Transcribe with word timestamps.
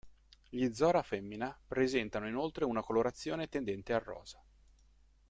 Gli 0.49 0.73
Zora 0.73 1.03
femmina 1.03 1.55
presentano 1.67 2.27
inoltre 2.27 2.65
una 2.65 2.81
colorazione 2.81 3.49
tendente 3.49 3.93
al 3.93 3.99
rosa. 4.01 4.43